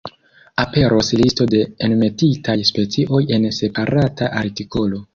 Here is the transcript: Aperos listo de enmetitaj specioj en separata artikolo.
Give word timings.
Aperos 0.63 1.11
listo 1.19 1.47
de 1.51 1.61
enmetitaj 1.89 2.57
specioj 2.73 3.23
en 3.39 3.49
separata 3.63 4.35
artikolo. 4.45 5.09